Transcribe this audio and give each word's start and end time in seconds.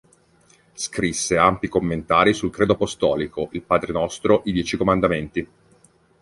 Scrisse 0.73 1.37
ampi 1.37 1.67
commentari 1.67 2.33
sul 2.33 2.49
Credo 2.49 2.73
apostolico, 2.73 3.49
il 3.51 3.61
Padre 3.61 3.91
Nostro, 3.93 4.41
i 4.45 4.51
Dieci 4.51 4.75
Comandamenti. 4.75 5.47